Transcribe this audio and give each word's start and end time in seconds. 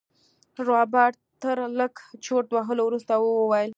رابرټ 0.67 1.13
تر 1.41 1.57
لږ 1.79 1.93
چورت 2.25 2.47
وهلو 2.55 2.83
وروسته 2.85 3.13
وويل. 3.19 3.69